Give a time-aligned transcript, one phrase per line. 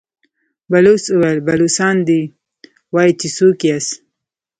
[0.71, 2.21] بلوڅ وويل: بلوڅان دي،
[2.95, 3.91] وايي چې څوک ياست؟